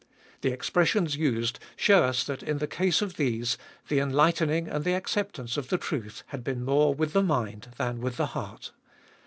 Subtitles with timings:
[0.41, 3.55] The expressions used show us that in the case of these
[3.87, 8.01] the enlightening and the acceptance of the truth had been more with the mind than
[8.01, 8.71] with the heart.